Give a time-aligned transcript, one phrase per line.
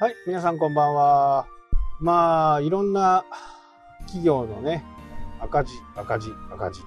[0.00, 1.48] はい、皆さんこんばんは。
[1.98, 3.24] まあ、いろんな
[4.02, 4.84] 企業のね、
[5.40, 6.82] 赤字、赤字、赤字。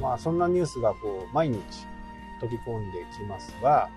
[0.00, 1.58] まあ、そんなニュースがこう、毎日
[2.40, 3.90] 飛び込んできますが、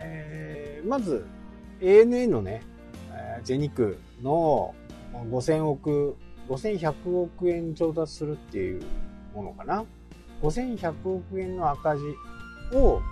[0.00, 1.26] えー、まず、
[1.82, 2.62] ANA のね、
[3.44, 3.90] 全日空
[4.22, 4.74] の
[5.12, 6.16] 5000億、
[6.48, 8.82] 5100億円調達するっていう
[9.34, 9.84] ものかな。
[10.40, 12.02] 5100億円の赤字
[12.78, 13.02] を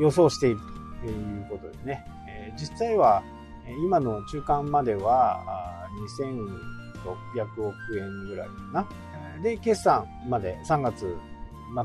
[0.00, 0.60] 予想している
[1.02, 3.22] ということでね、えー、実際は
[3.84, 8.88] 今の中間までは2600億円ぐらいかな。
[9.42, 11.16] で、決算まで、3月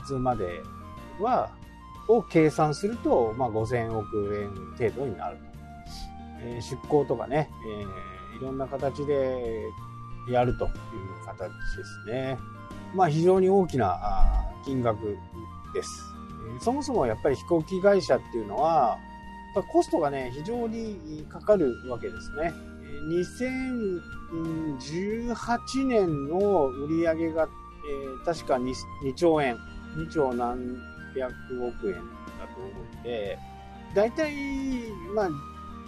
[0.06, 0.62] 末まで
[1.20, 1.50] は、
[2.08, 5.44] を計算すると、まあ、5000億円程度になると。
[6.44, 7.50] えー、出向とかね、
[8.34, 9.70] えー、いろんな形で
[10.30, 10.72] やるという
[11.26, 12.38] 形ですね。
[12.96, 13.98] まあ、非常に大きな
[14.66, 15.18] 金額
[15.74, 16.04] です。
[16.60, 18.98] そもそもやっぱり飛行機会社っていうのは、
[19.54, 22.52] コストがね、非常にかかるわけですね。
[23.10, 29.58] 2018年の売り上げが、えー、確か 2, 2兆円、
[29.98, 30.78] 2兆何
[31.16, 31.34] 百
[31.68, 32.02] 億円だ
[32.54, 33.38] と思うんで、
[33.94, 34.34] 大体、
[35.14, 35.30] まあ、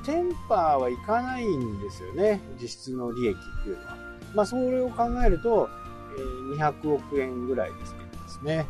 [0.06, 3.96] テンパーはいかないんですよね、実質の利益っていうのは。
[4.36, 5.70] まあ、それを考えると、
[6.18, 8.66] えー、200億円ぐらいですけどですね。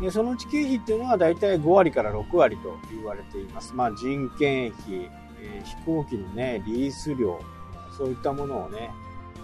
[0.00, 3.74] でそのうち経費っていうのは大体5割から6割と言われています。
[3.74, 7.40] まあ、人件費、えー、飛行機のね、リース料、
[7.96, 8.90] そういったものをね、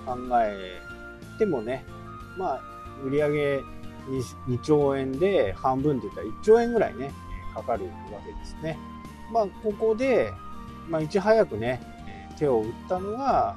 [0.04, 0.80] 考え
[1.38, 1.84] てもね、
[2.36, 2.60] まあ、
[3.04, 3.62] 売上 2,
[4.48, 7.12] 2兆円で半分って言ったら1兆円ぐらいね、
[7.54, 7.90] かかるわ
[8.26, 8.78] けですね。
[9.32, 10.32] まあ、ここで、
[10.88, 11.80] まあ、いち早くね、
[12.38, 13.56] 手を打ったのが、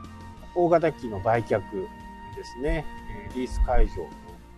[0.55, 1.61] 大型機の売却
[2.35, 2.85] ですね、
[3.35, 4.07] リース解除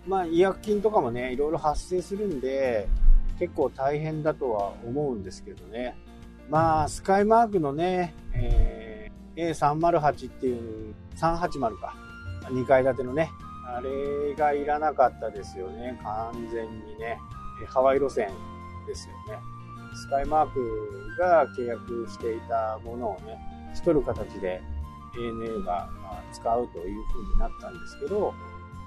[0.08, 2.88] まあ、違約金とかもね、いろいろ発生するんで、
[3.40, 5.96] 結構大変だとは思うんですけどね。
[6.50, 10.54] まあ、スカイマークのね、えー、A308 ってい
[10.90, 11.96] う、380か。
[12.50, 13.32] 2階建てのね、
[13.66, 15.98] あれがいらなかったですよね。
[16.04, 17.18] 完全にね。
[17.68, 18.28] ハワイ路線
[18.86, 19.40] ですよね。
[19.96, 23.40] スカイマークが契約していたものをね、
[23.74, 24.62] しとる形で
[25.16, 25.90] ANA が
[26.32, 28.34] 使うという風になったんですけど、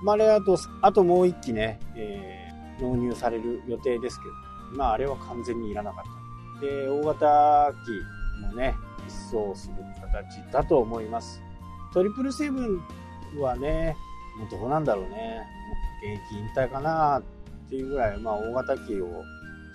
[0.02, 6.60] まあ、あれあと、あともう一機ね、えー、納入される予定ですけど、まあ、あれは完全にいらなかった。
[6.60, 8.74] で、大型機もね、
[9.06, 11.42] 一掃する形だと思います。
[11.92, 13.96] トリプルセブンはね、
[14.38, 15.40] もうどうなんだろうね。
[16.02, 17.22] 現役引退かなっ
[17.68, 19.24] ていうぐらい、まあ、大型機を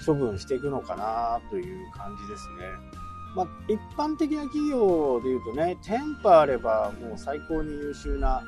[0.05, 3.01] 処分していくのかなという感じですね。
[3.35, 8.43] まあ、一般的な企業でいうとね、テンパあればもう最高に優秀な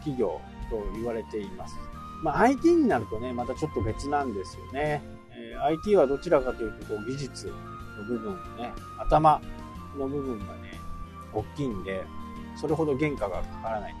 [0.00, 0.40] 企業
[0.70, 1.76] と言われています。
[2.22, 5.02] まあ、IT になるとね、またちょっと別なんですよね。
[5.32, 9.40] えー、IT はどちらかというと、こう技術の部分ね、頭
[9.98, 10.80] の部分がね、
[11.32, 12.04] 大きいんで、
[12.60, 13.94] それほど原価がかからない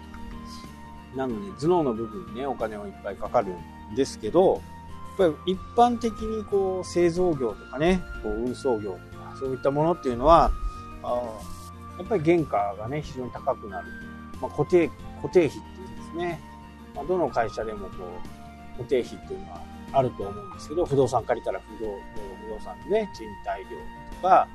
[1.16, 3.54] なので、頭脳の部分にね、お金をいっぱいかかる
[3.92, 4.62] んですけど、
[5.18, 10.50] やっぱり一般的にこう製造業とかね、こう運送業とか、そういったものっていうのは、
[11.02, 11.22] あ
[11.98, 13.88] やっぱり原価がね、非常に高くなる。
[14.40, 14.88] まあ、固定、
[15.20, 15.69] 固定費って
[16.10, 16.40] ですね。
[16.94, 17.94] まあ、どの会社でもこ
[18.74, 19.60] う固定費っていうのは
[19.92, 21.90] あると思うんですけど、不動産借りたら不動
[22.46, 23.76] 不動産のね、賃貸料
[24.16, 24.48] とか、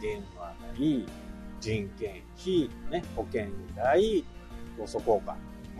[0.00, 1.06] 電話代、
[1.60, 4.24] 人件費、ね、保険代、
[4.78, 5.36] 高速効果、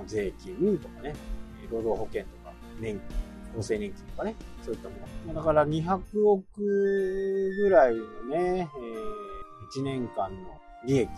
[0.06, 1.14] 税金とかね、
[1.70, 4.94] 労働保険とか、年金、厚生年金とかね、そういったも
[5.26, 5.34] の。
[5.34, 11.08] だから200億ぐらいのね、えー、1年間の利益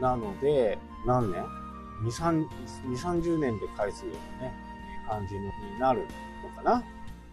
[0.00, 1.65] なので、何年？
[2.02, 2.46] 2、3
[2.88, 4.54] 2 30年で返すようなね、
[5.08, 5.40] 感じに
[5.80, 6.06] なる
[6.42, 6.84] のかな。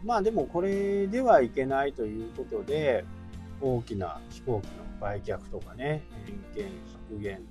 [0.03, 3.05] まあでもこれではいけないということで、
[3.61, 6.71] 大きな飛行機の売却とかね、人件
[7.09, 7.41] 削減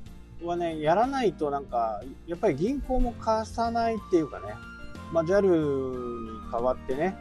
[0.43, 4.55] はね、やらないとなんか、やっぱり銀行も貸さないっていうかね、
[5.13, 7.17] まあ、JAL に代わってね、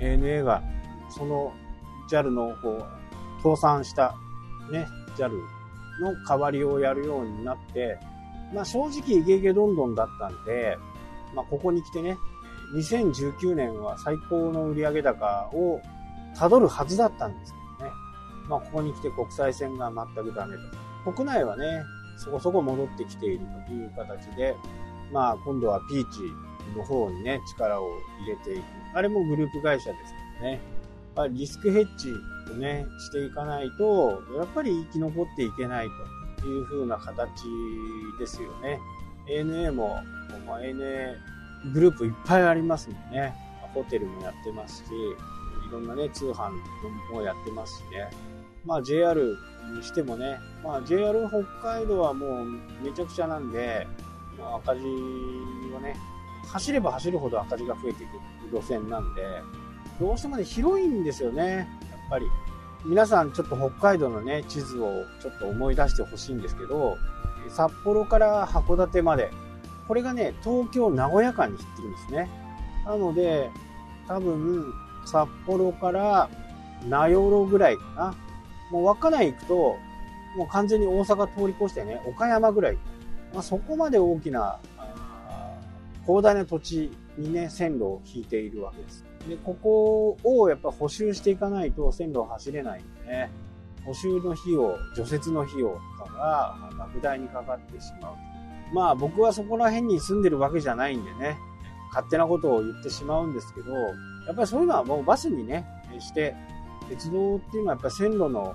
[0.00, 0.62] ANA が
[1.10, 1.52] その
[2.10, 2.84] JAL のこ
[3.40, 4.14] う倒産した
[4.70, 5.30] ね、JAL
[6.00, 7.98] の代わりをやるようになって、
[8.52, 10.78] まあ正直イケイケどんどんだったんで、
[11.34, 12.16] まあここに来てね、
[12.74, 15.80] 2019年は最高の売上高を
[16.36, 17.94] たどるはずだったんですけどね。
[18.48, 20.56] まあここに来て国際線が全くダメ
[21.04, 21.12] と。
[21.12, 21.82] 国内はね、
[22.16, 24.56] そこそこ戻ってきているという形で、
[25.12, 26.20] まあ今度はピーチ
[26.76, 27.86] の方にね、力を
[28.20, 28.64] 入れていく。
[28.94, 30.60] あれもグループ会社ですけどね。
[31.14, 32.10] まあ、リスクヘッジ
[32.52, 35.92] をね、していかないと、やっぱり生き残っていけないと。
[36.46, 37.44] いう風な形
[38.18, 38.80] ですよね。
[39.28, 40.00] ANA も、
[40.46, 41.14] まあ、ANA
[41.72, 43.34] グループいっぱいありますもんね。
[43.74, 44.90] ホテルもやってますし、
[45.68, 46.52] いろんなね、通販
[47.12, 48.10] もやってますしね。
[48.64, 49.36] まあ JR
[49.74, 52.44] にしてもね、まあ JR 北海道はもう
[52.82, 53.86] めちゃくちゃなんで、
[54.38, 54.82] まあ、赤字
[55.72, 55.96] はね、
[56.46, 59.22] 走れば走るほど赤字が増えていく路線なんで、
[60.00, 61.66] どうしてもね、広いんですよね、やっ
[62.10, 62.26] ぱり。
[62.84, 66.98] 皆さんちょっと北海道のね、地図をちょっと思い出してほしいんですけど、
[67.48, 69.30] 札幌から函館まで、
[69.86, 72.28] これがね、東京、名古屋間に切ってるんですね。
[72.84, 73.50] なので、
[74.08, 74.72] 多分、
[75.04, 76.28] 札幌から
[76.88, 78.14] 名寄ぐらいかな。
[78.70, 79.54] もう稚内行くと、
[80.36, 82.78] もう完全に大阪通り越してね、岡山ぐらい。
[83.32, 84.58] まあ、そこまで大きな、
[86.04, 89.04] 広大な土地にね、線路を引いているわけです。
[89.28, 93.30] で、ここをやっぱ補修していかないと線路を走れないんでね、
[93.84, 98.14] 補修の費用、除雪の費用とかが莫大にかかってしまう。
[98.74, 101.36] まあ僕はそこら辺に住んでるわけじゃないんでね、
[101.90, 103.72] 勝手なことを言ってしまうんですけど、
[104.26, 105.66] やっぱりそういうのはもうバスにね、
[106.00, 106.34] して、
[106.88, 108.54] 鉄道っていうのはやっぱ線路の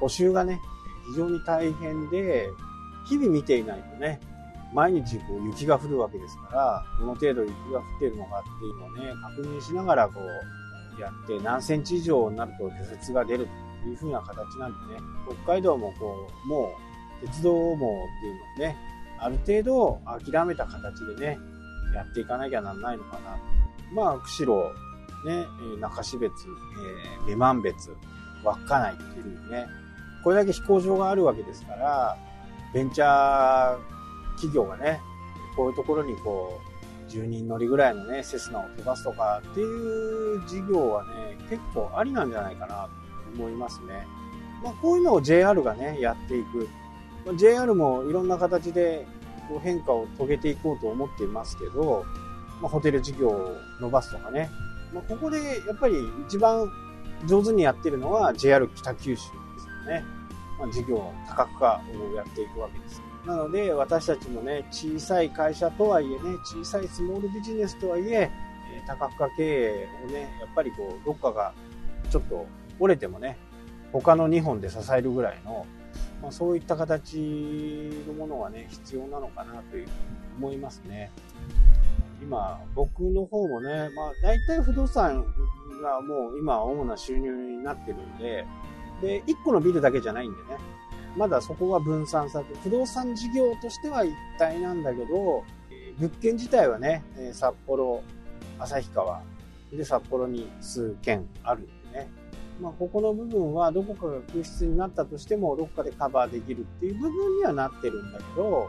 [0.00, 0.60] 補修がね、
[1.10, 2.48] 非常に大変で、
[3.08, 4.20] 日々見ていないとね、
[4.72, 13.48] 毎日こう雪が降るわけですから、どの程度雪が降っているのかっていうのをね、確認しながらこう、やって何センチ以上になると除雪が出る
[13.82, 15.00] という風な形なんでね、
[15.44, 16.74] 北海道もこう、も
[17.22, 18.76] う鉄道網っていうのをね、
[19.18, 21.38] ある程度諦めた形でね、
[21.94, 23.36] やっていかなきゃなんないのかな。
[23.92, 24.72] まあ、釧路、
[25.26, 25.46] ね、
[25.80, 27.90] 中標別、えー、女満別、
[28.44, 29.66] 稚内っていうね、
[30.22, 32.16] これだけ飛行場があるわけですから、
[32.72, 33.99] ベンチャー
[34.40, 35.00] 企業がね、
[35.56, 36.70] こういうところにこう、
[37.10, 42.88] 10人乗りぐらいのね、セスナを飛ばすとかっていう事業はね、結構ありなんじゃないかな
[43.34, 44.06] と思いますね。
[44.62, 46.68] まあ、こういうのを JR がね、やっていく。
[47.26, 49.06] まあ、JR もいろんな形で
[49.48, 52.04] こう変化を遂げていこうと思っていますけど、
[52.62, 54.48] まあ、ホテル事業を伸ばすとかね。
[54.94, 55.96] まあ、ここでやっぱり
[56.26, 56.70] 一番
[57.26, 59.32] 上手にやってるのは JR 北九州ですよ
[59.92, 60.04] ね。
[60.58, 61.80] まあ、事業多角化
[62.12, 63.02] をやっていくわけです。
[63.30, 68.28] なので、私たちもね、小さい会社とはいえね、小さいスモールビジネスとはいえ、
[68.88, 71.52] 多角化経営をね、やっぱりこう、どっかが
[72.10, 72.46] ちょっと
[72.80, 73.38] 折れてもね、
[73.92, 75.64] 他の2本で支えるぐらいの、
[76.20, 77.18] まあ、そういった形
[78.08, 79.88] のものはね、必要なのかなという
[80.38, 81.12] 思いますね。
[82.20, 85.24] 今、僕の方もね、まあ、大体不動産
[85.82, 88.44] がもう今主な収入になってるんで、
[89.00, 90.58] で、1個のビルだけじゃないんでね、
[91.16, 95.44] まだそこが分散されて、不動産事業としては一体なんだけど、
[95.98, 98.02] 物件自体はね、札幌、
[98.58, 99.22] 旭川、
[99.72, 102.08] で、札幌に数件あるんでね。
[102.60, 108.68] まあ、ここの部分はどこかが空室になったとしても、どこかでカバーできるっていう部分にはなってるんだけど、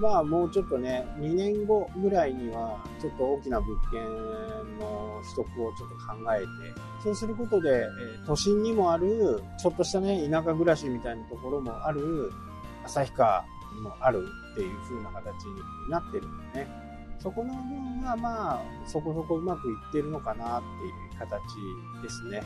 [0.00, 4.02] まあもうちょっとね、2年後ぐらいには、ちょっと大きな物件
[4.78, 6.46] の取得をちょっと考えて、
[7.02, 7.86] そうすることで、
[8.26, 12.32] 都心にもある、ちょっとしたね、田舎暮らしみたいなところもある、
[12.84, 13.42] 旭川
[13.82, 16.84] もあるっていう風な形になってるんでね。
[17.20, 21.40] そこの部分はまあ、そこそこうまくいってるのかなっていう形
[22.02, 22.42] ですね。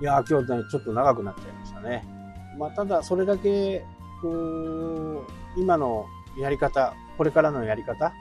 [0.00, 2.04] いや今日ね、ちょっと長くなっちゃいましたね。
[2.58, 3.84] まあ、ただ、それだけ、
[4.22, 5.24] こ
[5.56, 6.06] う、今の
[6.38, 8.12] やり方、これからのやり方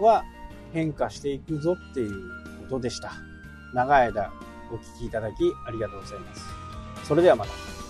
[0.00, 0.24] は
[0.72, 2.30] 変化していくぞっていう
[2.64, 3.12] ことでした。
[3.74, 4.32] 長い間
[4.70, 6.44] お聞きいただきありがとうございます。
[7.04, 7.83] それではまた。